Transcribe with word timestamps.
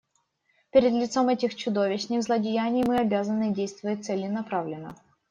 Перед 0.71 0.93
лицом 0.93 1.29
этих 1.29 1.53
чудовищных 1.53 2.23
злодеяний 2.23 2.83
мы 2.83 2.97
обязаны 2.97 3.53
действовать 3.53 4.03
целенаправленно. 4.03 4.95